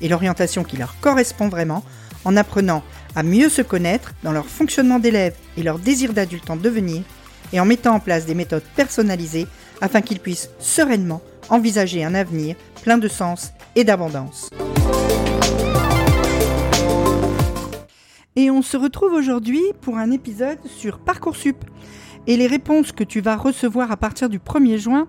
et 0.00 0.08
l'orientation 0.08 0.64
qui 0.64 0.76
leur 0.76 0.98
correspond 1.00 1.48
vraiment 1.48 1.84
en 2.24 2.36
apprenant 2.36 2.82
à 3.16 3.22
mieux 3.22 3.48
se 3.48 3.62
connaître 3.62 4.14
dans 4.22 4.32
leur 4.32 4.46
fonctionnement 4.46 4.98
d'élève 4.98 5.34
et 5.56 5.62
leur 5.62 5.78
désir 5.78 6.12
d'adulte 6.12 6.50
en 6.50 6.56
devenir 6.56 7.02
et 7.52 7.60
en 7.60 7.64
mettant 7.64 7.94
en 7.94 8.00
place 8.00 8.26
des 8.26 8.34
méthodes 8.34 8.64
personnalisées 8.76 9.46
afin 9.80 10.00
qu'ils 10.00 10.20
puissent 10.20 10.50
sereinement 10.58 11.22
envisager 11.48 12.04
un 12.04 12.14
avenir 12.14 12.56
plein 12.82 12.98
de 12.98 13.08
sens 13.08 13.52
et 13.76 13.84
d'abondance. 13.84 14.50
Et 18.36 18.50
on 18.50 18.62
se 18.62 18.76
retrouve 18.76 19.12
aujourd'hui 19.12 19.62
pour 19.80 19.96
un 19.96 20.10
épisode 20.10 20.58
sur 20.66 20.98
Parcoursup 20.98 21.64
et 22.26 22.36
les 22.36 22.46
réponses 22.46 22.90
que 22.90 23.04
tu 23.04 23.20
vas 23.20 23.36
recevoir 23.36 23.92
à 23.92 23.96
partir 23.96 24.28
du 24.28 24.38
1er 24.38 24.78
juin 24.78 25.06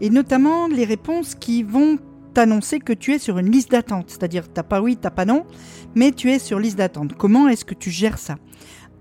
et 0.00 0.10
notamment 0.10 0.66
les 0.66 0.84
réponses 0.84 1.36
qui 1.36 1.62
vont 1.62 1.98
t'annoncer 2.34 2.80
que 2.80 2.92
tu 2.92 3.12
es 3.12 3.18
sur 3.18 3.38
une 3.38 3.50
liste 3.50 3.70
d'attente, 3.70 4.06
c'est-à-dire 4.10 4.52
t'as 4.52 4.62
pas 4.62 4.82
oui, 4.82 4.98
t'as 5.00 5.10
pas 5.10 5.24
non, 5.24 5.44
mais 5.94 6.12
tu 6.12 6.30
es 6.30 6.38
sur 6.38 6.58
liste 6.58 6.76
d'attente. 6.76 7.14
Comment 7.16 7.48
est-ce 7.48 7.64
que 7.64 7.74
tu 7.74 7.90
gères 7.90 8.18
ça? 8.18 8.36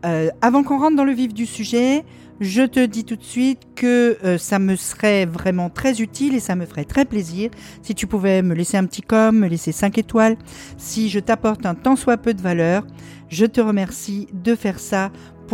Euh, 0.06 0.30
Avant 0.42 0.64
qu'on 0.64 0.80
rentre 0.80 0.96
dans 0.96 1.04
le 1.04 1.14
vif 1.14 1.34
du 1.34 1.46
sujet, 1.46 2.04
je 2.40 2.64
te 2.64 2.86
dis 2.86 3.06
tout 3.06 3.16
de 3.16 3.24
suite 3.24 3.60
que 3.76 4.18
euh, 4.24 4.38
ça 4.38 4.60
me 4.60 4.76
serait 4.76 5.26
vraiment 5.26 5.70
très 5.70 6.02
utile 6.02 6.36
et 6.36 6.40
ça 6.40 6.56
me 6.56 6.66
ferait 6.66 6.84
très 6.84 7.06
plaisir 7.06 7.52
si 7.82 7.96
tu 7.96 8.08
pouvais 8.08 8.42
me 8.42 8.54
laisser 8.54 8.76
un 8.78 8.86
petit 8.86 9.02
com, 9.02 9.38
me 9.38 9.48
laisser 9.48 9.72
5 9.72 9.98
étoiles, 9.98 10.36
si 10.78 11.10
je 11.10 11.20
t'apporte 11.20 11.66
un 11.66 11.76
tant 11.76 11.96
soit 11.96 12.18
peu 12.18 12.34
de 12.34 12.42
valeur. 12.42 12.86
Je 13.30 13.46
te 13.46 13.62
remercie 13.62 14.28
de 14.34 14.56
faire 14.56 14.80
ça 14.80 15.12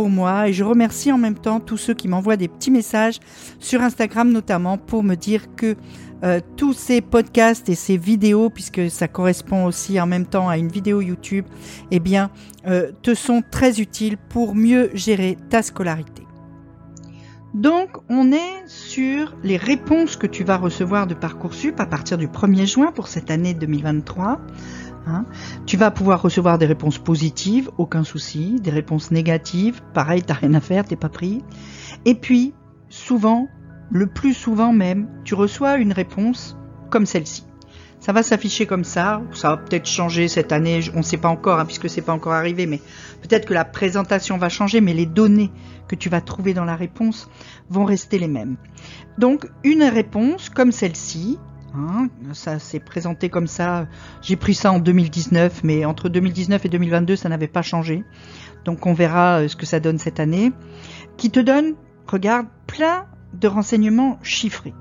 moi 0.08 0.48
et 0.48 0.52
je 0.52 0.64
remercie 0.64 1.12
en 1.12 1.18
même 1.18 1.38
temps 1.38 1.60
tous 1.60 1.76
ceux 1.76 1.94
qui 1.94 2.08
m'envoient 2.08 2.36
des 2.36 2.48
petits 2.48 2.70
messages 2.70 3.18
sur 3.58 3.82
Instagram 3.82 4.30
notamment 4.30 4.78
pour 4.78 5.02
me 5.02 5.14
dire 5.14 5.54
que 5.56 5.76
euh, 6.22 6.40
tous 6.56 6.74
ces 6.74 7.00
podcasts 7.00 7.68
et 7.70 7.74
ces 7.74 7.96
vidéos, 7.96 8.50
puisque 8.50 8.90
ça 8.90 9.08
correspond 9.08 9.64
aussi 9.64 9.98
en 10.00 10.06
même 10.06 10.26
temps 10.26 10.48
à 10.48 10.58
une 10.58 10.68
vidéo 10.68 11.00
YouTube, 11.00 11.46
eh 11.90 11.98
bien, 11.98 12.30
euh, 12.66 12.90
te 13.02 13.14
sont 13.14 13.42
très 13.50 13.80
utiles 13.80 14.18
pour 14.18 14.54
mieux 14.54 14.90
gérer 14.92 15.38
ta 15.48 15.62
scolarité. 15.62 16.26
Donc, 17.54 17.88
on 18.08 18.30
est 18.30 18.62
sur 18.66 19.34
les 19.42 19.56
réponses 19.56 20.16
que 20.16 20.26
tu 20.26 20.44
vas 20.44 20.56
recevoir 20.56 21.06
de 21.06 21.14
Parcoursup 21.14 21.80
à 21.80 21.86
partir 21.86 22.16
du 22.16 22.28
1er 22.28 22.66
juin 22.66 22.92
pour 22.92 23.08
cette 23.08 23.30
année 23.30 23.54
2023. 23.54 24.40
Hein. 25.06 25.24
Tu 25.66 25.76
vas 25.76 25.90
pouvoir 25.90 26.22
recevoir 26.22 26.58
des 26.58 26.66
réponses 26.66 26.98
positives, 26.98 27.70
aucun 27.78 28.04
souci, 28.04 28.60
des 28.60 28.70
réponses 28.70 29.10
négatives, 29.10 29.80
pareil, 29.94 30.22
t'as 30.22 30.34
rien 30.34 30.54
à 30.54 30.60
faire, 30.60 30.84
t'es 30.84 30.96
pas 30.96 31.08
pris. 31.08 31.42
Et 32.04 32.14
puis, 32.14 32.54
souvent, 32.88 33.48
le 33.90 34.06
plus 34.06 34.34
souvent 34.34 34.72
même, 34.72 35.08
tu 35.24 35.34
reçois 35.34 35.76
une 35.76 35.92
réponse 35.92 36.56
comme 36.90 37.06
celle-ci. 37.06 37.44
Ça 38.00 38.12
va 38.12 38.22
s'afficher 38.22 38.64
comme 38.64 38.84
ça, 38.84 39.20
ça 39.32 39.50
va 39.50 39.56
peut-être 39.58 39.86
changer 39.86 40.26
cette 40.26 40.52
année, 40.52 40.80
on 40.94 40.98
ne 40.98 41.02
sait 41.02 41.18
pas 41.18 41.28
encore, 41.28 41.60
hein, 41.60 41.66
puisque 41.66 41.90
c'est 41.90 42.00
pas 42.00 42.14
encore 42.14 42.32
arrivé, 42.32 42.64
mais 42.64 42.80
peut-être 43.20 43.46
que 43.46 43.52
la 43.52 43.66
présentation 43.66 44.38
va 44.38 44.48
changer, 44.48 44.80
mais 44.80 44.94
les 44.94 45.04
données 45.04 45.50
que 45.86 45.96
tu 45.96 46.08
vas 46.08 46.22
trouver 46.22 46.54
dans 46.54 46.64
la 46.64 46.76
réponse 46.76 47.28
vont 47.68 47.84
rester 47.84 48.18
les 48.18 48.28
mêmes. 48.28 48.56
Donc 49.18 49.46
une 49.64 49.82
réponse 49.82 50.48
comme 50.48 50.72
celle-ci, 50.72 51.38
hein, 51.74 52.08
ça 52.32 52.58
s'est 52.58 52.80
présenté 52.80 53.28
comme 53.28 53.46
ça, 53.46 53.86
j'ai 54.22 54.36
pris 54.36 54.54
ça 54.54 54.72
en 54.72 54.78
2019, 54.78 55.62
mais 55.64 55.84
entre 55.84 56.08
2019 56.08 56.64
et 56.64 56.68
2022 56.68 57.16
ça 57.16 57.28
n'avait 57.28 57.48
pas 57.48 57.62
changé. 57.62 58.04
Donc 58.64 58.86
on 58.86 58.92
verra 58.92 59.40
euh, 59.40 59.48
ce 59.48 59.56
que 59.56 59.66
ça 59.66 59.80
donne 59.80 59.98
cette 59.98 60.20
année, 60.20 60.52
qui 61.16 61.30
te 61.30 61.40
donne, 61.40 61.74
regarde, 62.06 62.46
plein 62.66 63.06
de 63.32 63.48
renseignements 63.48 64.18
chiffrés. 64.22 64.74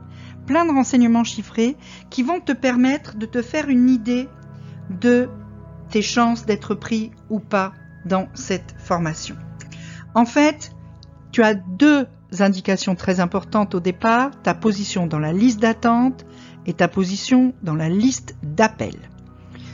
Plein 0.45 0.65
de 0.65 0.71
renseignements 0.71 1.23
chiffrés 1.23 1.77
qui 2.09 2.23
vont 2.23 2.39
te 2.39 2.51
permettre 2.51 3.17
de 3.17 3.25
te 3.25 3.41
faire 3.41 3.69
une 3.69 3.89
idée 3.89 4.27
de 4.89 5.29
tes 5.89 6.01
chances 6.01 6.45
d'être 6.45 6.75
pris 6.75 7.11
ou 7.29 7.39
pas 7.39 7.73
dans 8.05 8.27
cette 8.33 8.75
formation. 8.79 9.35
En 10.15 10.25
fait, 10.25 10.71
tu 11.31 11.43
as 11.43 11.53
deux 11.53 12.07
indications 12.39 12.95
très 12.95 13.19
importantes 13.19 13.75
au 13.75 13.79
départ, 13.79 14.31
ta 14.43 14.53
position 14.53 15.07
dans 15.07 15.19
la 15.19 15.33
liste 15.33 15.59
d'attente 15.59 16.25
et 16.65 16.73
ta 16.73 16.87
position 16.87 17.53
dans 17.63 17.75
la 17.75 17.89
liste 17.89 18.35
d'appel. 18.43 18.95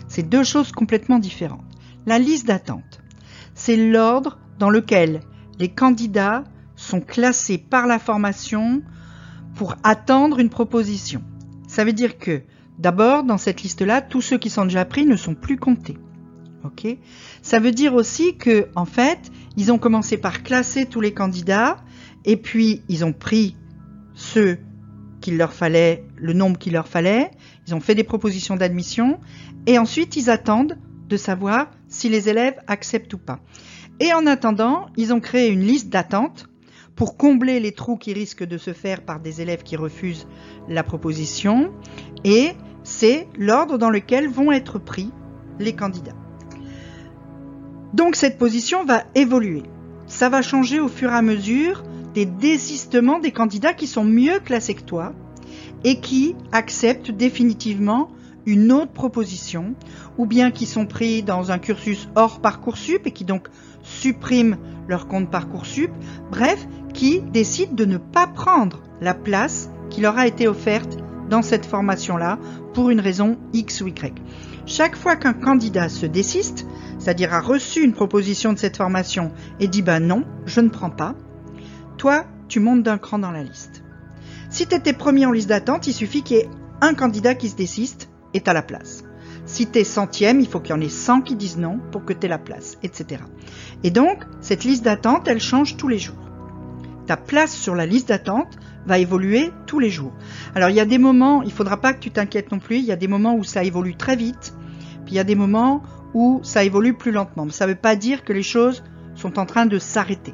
C'est 0.08 0.28
deux 0.30 0.44
choses 0.44 0.72
complètement 0.72 1.20
différentes. 1.20 1.66
La 2.06 2.20
liste 2.20 2.48
d'attente, 2.48 3.02
c'est 3.54 3.78
l'ordre 3.78 4.38
dans 4.60 4.70
lequel 4.70 5.22
les 5.60 5.70
candidats 5.70 6.44
sont 6.76 7.02
classés 7.02 7.58
par 7.58 7.88
la 7.88 8.00
formation 8.00 8.82
pour 9.56 9.76
attendre 9.84 10.40
une 10.40 10.50
proposition. 10.50 11.24
Ça 11.68 11.84
veut 11.84 11.94
dire 11.94 12.18
que, 12.18 12.44
d'abord, 12.78 13.24
dans 13.24 13.38
cette 13.38 13.64
liste-là, 13.64 14.02
tous 14.02 14.22
ceux 14.22 14.38
qui 14.38 14.50
sont 14.50 14.66
déjà 14.66 14.86
pris 14.86 15.06
ne 15.06 15.16
sont 15.16 15.36
plus 15.36 15.58
comptés. 15.58 15.98
Ça 17.42 17.60
veut 17.60 17.72
dire 17.72 17.94
aussi 17.94 18.38
que, 18.38 18.68
en 18.76 18.86
fait, 18.86 19.32
ils 19.58 19.72
ont 19.72 19.78
commencé 19.78 20.18
par 20.18 20.44
classer 20.44 20.86
tous 20.86 21.02
les 21.02 21.14
candidats, 21.14 21.78
et 22.25 22.38
puis 22.38 22.81
ils 22.90 23.06
ont 23.06 23.13
pris 23.13 23.56
ceux 24.13 24.58
qu'il 25.22 25.38
leur 25.38 25.53
fallait, 25.53 26.03
le 26.18 26.34
nombre 26.34 26.58
qu'il 26.58 26.74
leur 26.74 26.88
fallait, 26.88 27.31
ils 27.68 27.74
ont 27.74 27.80
fait 27.80 27.96
des 27.96 28.03
propositions 28.03 28.56
d'admission, 28.56 29.19
et 29.66 29.80
ensuite 29.80 30.16
ils 30.16 30.30
attendent 30.30 30.78
de 31.08 31.18
savoir 31.18 31.72
si 31.88 32.09
les 32.09 32.30
élèves 32.30 32.59
acceptent 32.68 33.13
ou 33.13 33.18
pas. 33.18 33.40
Et 34.00 34.13
en 34.13 34.28
attendant, 34.28 34.88
ils 34.97 35.13
ont 35.13 35.19
créé 35.19 35.50
une 35.50 35.62
liste 35.62 35.90
d'attente 35.90 36.47
pour 36.96 37.18
combler 37.18 37.59
les 37.59 37.72
trous 37.72 37.97
qui 37.97 38.13
risquent 38.13 38.46
de 38.46 38.57
se 38.57 38.74
faire 38.74 39.02
par 39.02 39.19
des 39.19 39.42
élèves 39.42 39.63
qui 39.63 39.75
refusent 39.75 40.28
la 40.69 40.84
proposition, 40.84 41.72
et 42.24 42.52
c'est 42.84 43.28
l'ordre 43.38 43.78
dans 43.78 43.90
lequel 43.90 44.30
vont 44.30 44.52
être 44.52 44.80
pris 44.80 45.12
les 45.59 45.74
candidats. 45.74 46.16
Donc 47.94 48.16
cette 48.16 48.38
position 48.38 48.84
va 48.84 49.03
évoluer. 49.16 49.63
Ça 50.07 50.30
va 50.30 50.42
changer 50.42 50.80
au 50.80 50.88
fur 50.88 51.12
et 51.12 51.16
à 51.16 51.22
mesure 51.22 51.84
des 52.16 52.26
désistements 52.26 53.20
des 53.20 53.31
candidats 53.31 53.74
qui 53.74 53.88
sont 53.88 54.06
mieux 54.06 54.40
classés 54.40 54.74
que 54.74 54.81
toi 54.81 55.14
et 55.84 56.00
qui 56.00 56.36
acceptent 56.52 57.12
définitivement 57.12 58.09
une 58.46 58.72
autre 58.72 58.92
proposition, 58.92 59.76
ou 60.18 60.25
bien 60.25 60.52
qui 60.52 60.66
sont 60.66 60.86
pris 60.86 61.24
dans 61.24 61.52
un 61.52 61.58
cursus 61.58 62.08
hors 62.16 62.40
Parcoursup 62.40 63.06
et 63.06 63.12
qui 63.12 63.25
donc 63.25 63.48
suppriment 63.81 64.58
leur 64.88 65.08
compte 65.08 65.30
Parcoursup, 65.30 65.92
bref, 66.31 66.68
qui 66.94 67.22
décident 67.22 67.74
de 67.74 67.86
ne 67.86 67.98
pas 67.98 68.28
prendre 68.28 68.84
la 69.02 69.14
place 69.14 69.70
qui 69.90 70.02
leur 70.02 70.18
a 70.18 70.28
été 70.28 70.48
offerte 70.48 70.98
dans 71.30 71.42
cette 71.42 71.66
formation-là 71.66 72.40
pour 72.74 72.92
une 72.92 73.00
raison 73.00 73.38
X 73.54 73.81
ou 73.81 73.88
Y. 73.88 74.14
Chaque 74.68 74.96
fois 74.96 75.16
qu'un 75.16 75.34
candidat 75.34 75.90
se 75.90 76.06
désiste, 76.06 76.66
c'est-à-dire 77.00 77.34
a 77.34 77.42
reçu 77.42 77.84
une 77.84 77.94
proposition 77.94 78.54
de 78.54 78.59
cette 78.59 78.78
formation 78.78 79.31
et 79.59 79.68
dit 79.68 79.81
ben 79.81 80.00
non, 80.00 80.24
je 80.46 80.62
ne 80.62 80.70
prends 80.70 80.90
pas, 80.90 81.16
toi, 81.97 82.25
tu 82.47 82.59
montes 82.59 82.83
d'un 82.83 82.97
cran 82.97 83.19
dans 83.19 83.31
la 83.31 83.44
liste. 83.44 83.83
Si 84.50 84.67
tu 84.67 84.75
étais 84.75 84.94
premier 84.94 85.25
en 85.25 85.31
liste 85.31 85.50
d'attente, 85.50 85.88
il 85.88 85.94
suffit 85.94 86.22
qu'il 86.22 86.38
y 86.38 86.39
ait 86.41 86.50
un 86.81 86.94
candidat 86.94 87.35
qui 87.35 87.50
se 87.50 87.56
désiste 87.56 88.09
et 88.33 88.42
tu 88.42 88.53
la 88.53 88.62
place. 88.62 89.03
Si 89.45 89.68
tu 89.68 89.80
es 89.80 89.83
centième, 89.83 90.39
il 90.39 90.47
faut 90.47 90.59
qu'il 90.59 90.75
y 90.75 90.77
en 90.77 90.81
ait 90.81 90.89
100 90.89 91.21
qui 91.21 91.36
disent 91.36 91.57
non 91.57 91.80
pour 91.92 92.03
que 92.03 92.13
tu 92.13 92.25
aies 92.25 92.30
la 92.30 92.38
place, 92.38 92.77
etc. 92.83 93.21
Et 93.83 93.92
donc, 93.92 94.24
cette 94.42 94.63
liste 94.63 94.83
d'attente, 94.83 95.27
elle 95.27 95.39
change 95.39 95.77
tous 95.77 95.88
les 95.88 96.00
jours. 96.00 96.15
Ta 97.06 97.18
place 97.18 97.53
sur 97.53 97.75
la 97.75 97.86
liste 97.86 98.09
d'attente 98.09 98.57
va 98.88 98.98
évoluer 98.98 99.51
tous 99.68 99.80
les 99.80 99.91
jours. 99.91 100.13
Alors, 100.56 100.69
il 100.69 100.75
y 100.75 100.80
a 100.80 100.86
des 100.86 100.98
moments, 100.98 101.44
il 101.44 101.50
ne 101.50 101.53
faudra 101.53 101.77
pas 101.77 101.94
que 101.94 102.00
tu 102.00 102.09
t'inquiètes 102.09 102.51
non 102.51 102.59
plus, 102.59 102.77
il 102.77 102.86
y 102.86 102.91
a 102.91 102.95
des 102.95 103.07
moments 103.07 103.36
où 103.36 103.44
ça 103.44 103.63
évolue 103.63 103.95
très 103.95 104.15
vite, 104.15 104.56
puis 105.06 105.13
il 105.13 105.18
y 105.18 105.19
a 105.19 105.24
des 105.24 105.36
moments 105.36 105.83
où 106.15 106.39
ça 106.44 106.63
évolue 106.63 106.95
plus 106.95 107.12
lentement. 107.12 107.45
Mais 107.45 107.51
ça 107.51 107.68
ne 107.68 107.71
veut 107.71 107.77
pas 107.77 107.95
dire 107.95 108.24
que 108.24 108.33
les 108.33 108.44
choses 108.44 108.83
sont 109.13 109.38
en 109.38 109.45
train 109.45 109.68
de 109.68 109.77
s'arrêter. 109.77 110.33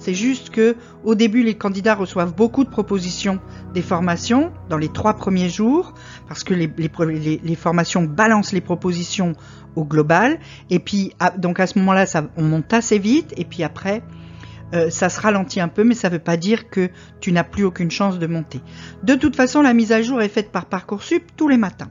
C'est 0.00 0.14
juste 0.14 0.48
que 0.48 0.76
au 1.04 1.14
début, 1.14 1.42
les 1.42 1.54
candidats 1.54 1.94
reçoivent 1.94 2.34
beaucoup 2.34 2.64
de 2.64 2.70
propositions 2.70 3.38
des 3.74 3.82
formations 3.82 4.50
dans 4.70 4.78
les 4.78 4.88
trois 4.88 5.14
premiers 5.14 5.50
jours, 5.50 5.94
parce 6.26 6.42
que 6.42 6.54
les, 6.54 7.54
formations 7.54 8.02
balancent 8.04 8.52
les 8.52 8.62
propositions 8.62 9.34
au 9.76 9.84
global. 9.84 10.40
Et 10.70 10.78
puis, 10.78 11.12
donc 11.36 11.60
à 11.60 11.66
ce 11.66 11.78
moment-là, 11.78 12.06
on 12.38 12.42
monte 12.42 12.72
assez 12.72 12.98
vite, 12.98 13.34
et 13.36 13.44
puis 13.44 13.62
après, 13.62 14.02
euh, 14.72 14.88
ça 14.88 15.10
se 15.10 15.20
ralentit 15.20 15.60
un 15.60 15.68
peu, 15.68 15.84
mais 15.84 15.94
ça 15.94 16.08
ne 16.08 16.14
veut 16.14 16.20
pas 16.20 16.38
dire 16.38 16.70
que 16.70 16.88
tu 17.20 17.30
n'as 17.32 17.44
plus 17.44 17.64
aucune 17.64 17.90
chance 17.90 18.18
de 18.18 18.26
monter. 18.26 18.60
De 19.02 19.14
toute 19.14 19.36
façon, 19.36 19.60
la 19.60 19.74
mise 19.74 19.92
à 19.92 20.00
jour 20.00 20.22
est 20.22 20.28
faite 20.28 20.50
par 20.50 20.64
Parcoursup 20.64 21.24
tous 21.36 21.48
les 21.48 21.58
matins 21.58 21.90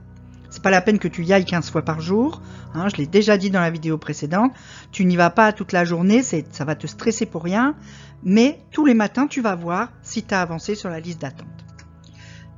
c'est 0.59 0.63
pas 0.63 0.71
la 0.71 0.81
peine 0.81 1.00
que 1.00 1.07
tu 1.07 1.23
y 1.23 1.31
ailles 1.31 1.45
15 1.45 1.71
fois 1.71 1.83
par 1.83 2.01
jour. 2.01 2.41
Hein, 2.73 2.89
je 2.89 2.97
l'ai 2.97 3.07
déjà 3.07 3.38
dit 3.38 3.50
dans 3.50 3.61
la 3.61 3.69
vidéo 3.69 3.97
précédente. 3.97 4.51
Tu 4.91 5.06
n'y 5.06 5.15
vas 5.15 5.29
pas 5.29 5.53
toute 5.53 5.71
la 5.71 5.85
journée, 5.85 6.21
ça 6.21 6.65
va 6.65 6.75
te 6.75 6.85
stresser 6.85 7.25
pour 7.25 7.44
rien. 7.44 7.75
Mais 8.23 8.59
tous 8.69 8.85
les 8.85 8.94
matins, 8.94 9.27
tu 9.27 9.39
vas 9.39 9.56
voir 9.56 9.94
si 10.01 10.21
tu 10.21 10.33
as 10.33 10.41
avancé 10.41 10.75
sur 10.75 10.89
la 10.89 11.00
liste 11.00 11.21
d'attente. 11.21 11.47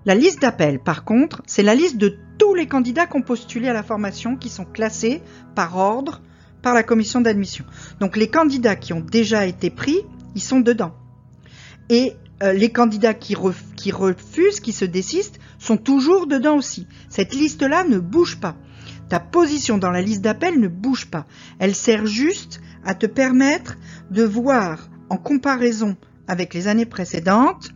La 0.06 0.16
liste 0.16 0.42
d'appel, 0.42 0.80
par 0.80 1.04
contre, 1.04 1.44
c'est 1.46 1.62
la 1.62 1.76
liste 1.76 1.98
de 1.98 2.18
tous 2.40 2.56
les 2.56 2.66
candidats 2.66 3.06
qui 3.06 3.18
ont 3.18 3.22
postulé 3.22 3.70
à 3.70 3.74
la 3.74 3.84
formation 3.84 4.36
qui 4.36 4.50
sont 4.50 4.66
classés 4.66 5.22
par 5.54 5.78
ordre 5.78 6.24
par 6.64 6.74
la 6.74 6.82
commission 6.82 7.22
d'admission. 7.22 7.66
Donc 8.00 8.18
les 8.18 8.30
candidats 8.30 8.76
qui 8.76 8.94
ont 8.94 9.02
déjà 9.02 9.46
été 9.46 9.70
pris, 9.70 10.00
ils 10.34 10.42
sont 10.42 10.60
dedans. 10.60 10.96
Et 11.92 12.16
euh, 12.42 12.54
les 12.54 12.72
candidats 12.72 13.14
qui, 13.14 13.36
refusent, 13.36 14.60
qui 14.60 14.72
se 14.72 14.86
désistent, 14.86 15.40
sont 15.62 15.78
toujours 15.78 16.28
dedans 16.28 16.58
aussi. 16.58 16.88
Cette 17.10 17.34
liste-là 17.34 17.84
ne 17.84 18.00
bouge 18.00 18.40
pas. 18.40 18.56
Ta 19.10 19.20
position 19.20 19.78
dans 19.78 19.92
la 19.92 20.02
liste 20.02 20.22
d'appel 20.22 20.60
ne 20.60 20.68
bouge 20.68 21.06
pas. 21.06 21.26
Elle 21.60 21.76
sert 21.76 22.06
juste 22.06 22.62
à 22.84 22.96
te 22.96 23.06
permettre 23.06 23.78
de 24.10 24.24
voir 24.24 24.90
en 25.10 25.18
comparaison 25.18 25.98
avec 26.28 26.54
les 26.54 26.68
années 26.68 26.86
précédentes, 26.86 27.72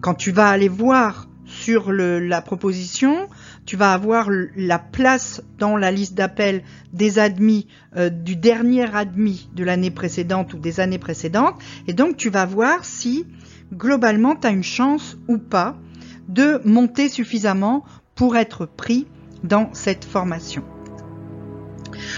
quand 0.00 0.14
tu 0.14 0.32
vas 0.32 0.48
aller 0.48 0.68
voir 0.68 1.28
sur 1.46 1.92
la 1.92 2.42
proposition, 2.42 3.28
tu 3.64 3.76
vas 3.76 3.92
avoir 3.92 4.28
la 4.56 4.80
place 4.80 5.42
dans 5.58 5.76
la 5.76 5.92
liste 5.92 6.14
d'appel 6.14 6.64
des 6.92 7.20
admis 7.20 7.68
euh, 7.96 8.10
du 8.10 8.34
dernier 8.34 8.92
admis 8.94 9.48
de 9.54 9.62
l'année 9.62 9.92
précédente 9.92 10.54
ou 10.54 10.58
des 10.58 10.80
années 10.80 10.98
précédentes. 10.98 11.54
Et 11.86 11.92
donc 11.92 12.16
tu 12.16 12.28
vas 12.28 12.44
voir 12.44 12.84
si 12.84 13.26
globalement 13.72 14.34
tu 14.34 14.48
as 14.48 14.50
une 14.50 14.64
chance 14.64 15.16
ou 15.28 15.38
pas 15.38 15.78
de 16.28 16.60
monter 16.64 17.08
suffisamment 17.08 17.84
pour 18.14 18.36
être 18.36 18.66
pris 18.66 19.06
dans 19.44 19.70
cette 19.72 20.04
formation. 20.04 20.62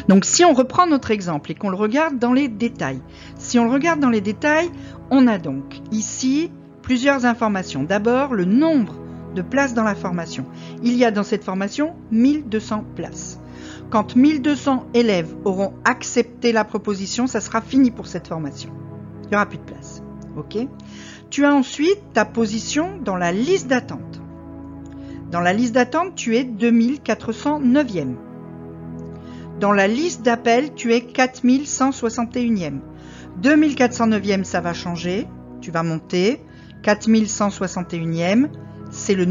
Donc 0.09 0.25
si 0.25 0.45
on 0.45 0.55
reprend 0.55 0.87
notre 0.87 1.11
exemple 1.11 1.51
et 1.51 1.55
qu'on 1.55 1.71
le 1.71 1.77
regarde 1.77 2.19
dans 2.19 2.33
les 2.33 2.49
détails, 2.49 3.01
si 3.37 3.59
on 3.59 3.65
le 3.65 3.71
regarde 3.71 4.01
dans 4.01 4.11
les 4.11 4.21
détails, 4.21 4.71
on 5.11 5.27
a 5.27 5.39
donc 5.39 5.81
ici 5.93 6.51
plusieurs 6.83 7.27
informations. 7.27 7.83
D'abord, 7.83 8.35
le 8.35 8.45
nombre 8.45 8.95
de 9.35 9.43
places 9.43 9.75
dans 9.75 9.85
la 9.85 9.95
formation. 9.95 10.47
Il 10.83 10.95
y 10.97 11.05
a 11.05 11.11
dans 11.11 11.23
cette 11.23 11.45
formation 11.45 11.95
1200 12.11 12.85
places. 12.97 13.39
Quand 13.91 14.17
1200 14.17 14.87
élèves 14.95 15.35
auront 15.45 15.75
accepté 15.85 16.53
la 16.53 16.65
proposition, 16.65 17.27
ça 17.27 17.41
sera 17.41 17.61
fini 17.61 17.91
pour 17.91 18.07
cette 18.07 18.27
formation. 18.27 18.71
Il 19.25 19.29
n'y 19.31 19.37
aura 19.37 19.47
plus 19.47 19.59
de 19.59 19.63
place. 19.63 20.03
OK? 20.37 20.57
Tu 21.31 21.45
as 21.45 21.55
ensuite 21.55 22.01
ta 22.15 22.25
position 22.25 22.99
dans 23.05 23.17
la 23.17 23.33
liste 23.33 23.69
d'attente. 23.69 24.21
Dans 25.31 25.41
la 25.41 25.53
liste 25.53 25.75
d'attente, 25.75 26.15
tu 26.15 26.37
es 26.37 26.45
2409e. 26.45 28.15
Dans 29.61 29.73
la 29.73 29.89
liste 29.89 30.23
d'appel, 30.23 30.75
tu 30.75 30.95
es 30.95 31.01
4161e. 31.01 32.81
2409e, 33.43 34.45
ça 34.45 34.61
va 34.61 34.73
changer. 34.73 35.27
Tu 35.61 35.71
vas 35.71 35.83
monter. 35.83 36.41
4161e, 36.83 38.49
c'est 38.91 39.15
le 39.15 39.27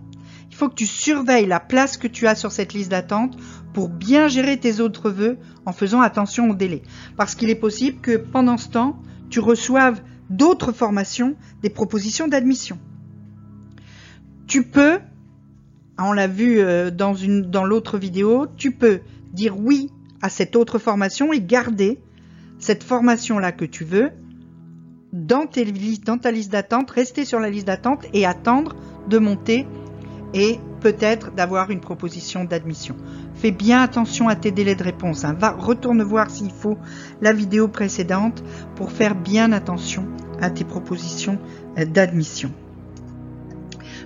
il 0.49 0.55
faut 0.55 0.69
que 0.69 0.75
tu 0.75 0.85
surveilles 0.85 1.47
la 1.47 1.59
place 1.59 1.97
que 1.97 2.07
tu 2.07 2.27
as 2.27 2.35
sur 2.35 2.51
cette 2.51 2.73
liste 2.73 2.91
d'attente 2.91 3.37
pour 3.73 3.89
bien 3.89 4.27
gérer 4.27 4.59
tes 4.59 4.79
autres 4.79 5.09
vœux 5.09 5.37
en 5.65 5.71
faisant 5.71 6.01
attention 6.01 6.49
au 6.49 6.55
délai. 6.55 6.81
Parce 7.17 7.35
qu'il 7.35 7.49
est 7.49 7.55
possible 7.55 7.99
que 8.01 8.17
pendant 8.17 8.57
ce 8.57 8.69
temps, 8.69 8.99
tu 9.29 9.39
reçoives 9.39 10.01
d'autres 10.29 10.71
formations, 10.71 11.35
des 11.61 11.69
propositions 11.69 12.27
d'admission. 12.27 12.79
Tu 14.47 14.63
peux, 14.63 14.99
on 15.97 16.13
l'a 16.13 16.27
vu 16.27 16.59
euh, 16.59 16.91
dans, 16.91 17.13
l'autre 17.65 17.97
vidéo, 17.97 18.47
tu 18.57 18.71
peux 18.71 19.01
dire 19.33 19.57
oui 19.57 19.89
à 20.21 20.29
cette 20.29 20.55
autre 20.55 20.79
formation 20.79 21.31
et 21.33 21.41
garder 21.41 21.99
cette 22.59 22.83
formation-là 22.83 23.51
que 23.51 23.65
tu 23.65 23.83
veux 23.83 24.11
dans 25.13 25.45
ta 25.45 26.31
liste 26.31 26.51
d'attente, 26.51 26.89
rester 26.91 27.25
sur 27.25 27.39
la 27.39 27.49
liste 27.49 27.67
d'attente 27.67 28.05
et 28.13 28.25
attendre 28.25 28.75
de 29.09 29.17
monter 29.17 29.67
et 30.33 30.59
peut-être 30.79 31.33
d'avoir 31.33 31.69
une 31.71 31.81
proposition 31.81 32.45
d'admission. 32.45 32.95
Fais 33.41 33.49
bien 33.49 33.81
attention 33.81 34.29
à 34.29 34.35
tes 34.35 34.51
délais 34.51 34.75
de 34.75 34.83
réponse. 34.83 35.25
Hein. 35.25 35.33
Va, 35.33 35.49
retourne 35.49 36.03
voir 36.03 36.29
s'il 36.29 36.51
faut 36.51 36.77
la 37.21 37.33
vidéo 37.33 37.67
précédente 37.67 38.43
pour 38.75 38.91
faire 38.91 39.15
bien 39.15 39.51
attention 39.51 40.05
à 40.39 40.51
tes 40.51 40.63
propositions 40.63 41.39
euh, 41.79 41.85
d'admission. 41.85 42.51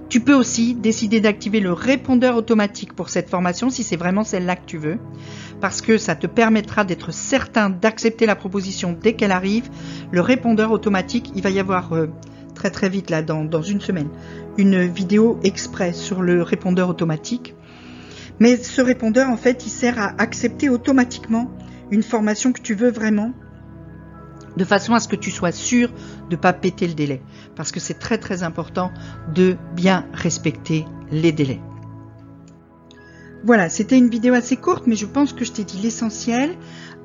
Tu 0.08 0.22
peux 0.22 0.34
aussi 0.34 0.74
décider 0.74 1.20
d'activer 1.20 1.60
le 1.60 1.74
répondeur 1.74 2.38
automatique 2.38 2.94
pour 2.94 3.10
cette 3.10 3.30
formation 3.30 3.70
si 3.70 3.84
c'est 3.84 3.98
vraiment 3.98 4.24
celle-là 4.24 4.56
que 4.56 4.66
tu 4.66 4.78
veux, 4.78 5.00
parce 5.60 5.82
que 5.82 5.98
ça 5.98 6.16
te 6.16 6.28
permettra 6.28 6.86
d'être 6.86 7.12
certain 7.12 7.70
d'accepter 7.70 8.26
la 8.26 8.38
proposition 8.38 8.98
dès 8.98 9.16
qu'elle 9.16 9.34
arrive. 9.34 9.70
Le 10.12 10.22
répondeur 10.22 10.72
automatique, 10.72 11.34
il 11.36 11.42
va 11.42 11.50
y 11.50 11.60
avoir 11.60 11.92
euh, 11.92 12.08
très 12.54 12.72
très 12.72 12.88
vite 12.88 13.10
là, 13.10 13.22
dans, 13.22 13.44
dans 13.44 13.62
une 13.62 13.82
semaine, 13.82 14.08
une 14.58 14.86
vidéo 14.86 15.42
exprès 15.44 15.92
sur 15.92 16.22
le 16.22 16.42
répondeur 16.42 16.88
automatique. 16.88 17.54
Mais 18.40 18.58
ce 18.58 18.82
répondeur, 18.82 19.30
en 19.30 19.38
fait, 19.38 19.66
il 19.66 19.70
sert 19.70 20.00
à 20.00 20.14
accepter 20.18 20.70
automatiquement 20.70 21.52
une 21.92 22.04
formation 22.04 22.52
que 22.52 22.62
tu 22.62 22.74
veux 22.74 22.92
vraiment 22.92 23.34
de 24.58 24.64
façon 24.64 24.94
à 24.94 25.00
ce 25.00 25.08
que 25.08 25.16
tu 25.16 25.32
sois 25.32 25.52
sûr 25.52 25.90
de 26.30 26.36
ne 26.36 26.42
pas 26.42 26.54
péter 26.54 26.88
le 26.88 26.94
délai. 26.94 27.22
Parce 27.56 27.72
que 27.72 27.80
c'est 27.80 28.00
très 28.00 28.18
très 28.18 28.44
important 28.44 28.92
de 29.34 29.58
bien 29.76 30.06
respecter 30.14 30.86
les 31.12 31.32
délais. 31.32 31.60
Voilà, 33.46 33.70
c'était 33.70 34.00
une 34.00 34.10
vidéo 34.10 34.34
assez 34.34 34.58
courte, 34.58 34.88
mais 34.88 34.96
je 34.96 35.06
pense 35.06 35.32
que 35.32 35.46
je 35.46 35.52
t'ai 35.52 35.64
dit 35.64 35.78
l'essentiel. 35.78 36.58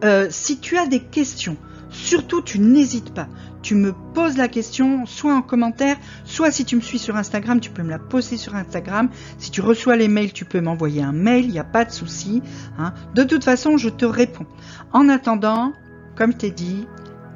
Euh, 0.05 0.29
si 0.31 0.59
tu 0.59 0.79
as 0.79 0.87
des 0.87 1.01
questions, 1.01 1.59
surtout 1.91 2.41
tu 2.41 2.59
n'hésites 2.59 3.13
pas. 3.13 3.29
Tu 3.61 3.75
me 3.75 3.93
poses 4.15 4.39
la 4.39 4.49
question, 4.49 5.05
soit 5.05 5.35
en 5.35 5.43
commentaire, 5.43 5.99
soit 6.25 6.51
si 6.51 6.65
tu 6.65 6.77
me 6.77 6.81
suis 6.81 6.99
sur 6.99 7.17
Instagram, 7.17 7.61
tu 7.61 7.69
peux 7.71 7.83
me 7.83 7.91
la 7.91 7.99
poser 7.99 8.39
sur 8.39 8.55
Instagram. 8.55 9.11
Si 9.37 9.51
tu 9.51 9.61
reçois 9.61 9.97
les 9.97 10.09
mails, 10.09 10.33
tu 10.33 10.47
peux 10.47 10.63
m'envoyer 10.63 11.03
un 11.03 11.13
mail, 11.13 11.45
il 11.45 11.51
n'y 11.51 11.59
a 11.59 11.65
pas 11.65 11.85
de 11.85 11.91
souci. 11.91 12.43
Hein. 12.79 12.95
De 13.15 13.23
toute 13.23 13.45
façon, 13.45 13.77
je 13.77 13.91
te 13.91 14.07
réponds. 14.07 14.47
En 14.95 15.11
attendant, 15.11 15.75
comme 16.17 16.33
je 16.33 16.39
t'ai 16.39 16.51
dit, 16.51 16.87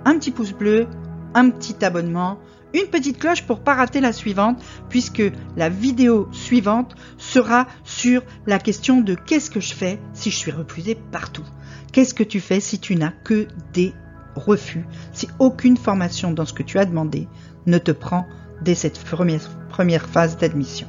un 0.07 0.19
petit 0.19 0.31
pouce 0.31 0.53
bleu, 0.53 0.87
un 1.35 1.51
petit 1.51 1.85
abonnement, 1.85 2.39
une 2.75 2.87
petite 2.87 3.19
cloche 3.19 3.43
pour 3.43 3.61
pas 3.61 3.75
rater 3.75 4.01
la 4.01 4.13
suivante, 4.13 4.63
puisque 4.89 5.23
la 5.57 5.69
vidéo 5.69 6.29
suivante 6.33 6.97
sera 7.19 7.67
sur 7.85 8.23
la 8.47 8.59
question 8.59 9.01
de 9.01 9.15
qu'est-ce 9.15 9.51
que 9.51 9.61
je 9.61 9.75
fais 9.75 10.01
si 10.13 10.31
je 10.31 10.37
suis 10.37 10.51
refusé 10.51 10.97
partout. 11.13 11.45
Qu'est-ce 11.93 12.15
que 12.15 12.25
tu 12.25 12.41
fais 12.41 12.61
si 12.61 12.81
tu 12.81 12.97
n'as 12.97 13.13
que 13.13 13.47
des 13.73 13.93
refus 14.35 14.85
si 15.13 15.29
aucune 15.39 15.77
formation 15.77 16.33
dans 16.33 16.45
ce 16.45 16.53
que 16.53 16.65
tu 16.65 16.79
as 16.79 16.85
demandé 16.85 17.29
ne 17.67 17.79
te 17.79 17.93
prend 17.93 18.27
dès 18.63 18.75
cette 18.75 18.99
première, 18.99 19.49
première 19.69 20.07
phase 20.09 20.37
d'admission? 20.37 20.89